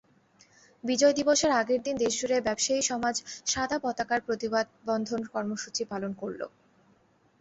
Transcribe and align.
বিজয় 0.83 1.13
দিবসের 1.15 1.51
আগের 1.61 1.79
দিন 1.83 1.95
দেশজুড়ে 1.97 2.37
ব্যবসায়ী 2.41 2.81
সমাজ 2.89 3.15
সাদা 3.45 3.77
পতাকার 3.79 4.19
প্রতিবাদবন্ধন 4.21 5.21
কর্মসূচি 5.33 5.83
পালন 5.91 6.11
করল। 6.21 6.41